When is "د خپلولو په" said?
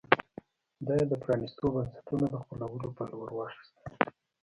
2.31-3.03